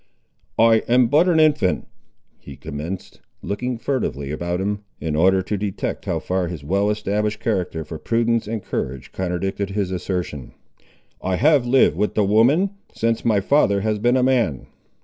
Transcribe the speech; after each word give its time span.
"I 0.57 0.77
am 0.87 1.09
but 1.09 1.27
an 1.29 1.39
infant," 1.39 1.87
he 2.39 2.55
commenced, 2.57 3.21
looking 3.43 3.77
furtively 3.77 4.31
around 4.31 4.59
him, 4.59 4.79
in 4.99 5.15
order 5.15 5.43
to 5.43 5.57
detect 5.57 6.05
how 6.05 6.17
far 6.17 6.47
his 6.47 6.63
well 6.63 6.89
established 6.89 7.39
character 7.39 7.85
for 7.85 7.99
prudence 7.99 8.47
and 8.47 8.63
courage 8.63 9.11
contradicted 9.11 9.69
his 9.69 9.91
assertion. 9.91 10.53
"I 11.21 11.35
have 11.35 11.67
lived 11.67 11.97
with 11.97 12.15
the 12.15 12.25
women, 12.25 12.71
since 12.91 13.23
my 13.23 13.41
father 13.41 13.81
has 13.81 13.99
been 13.99 14.17
a 14.17 14.23
man. 14.23 14.65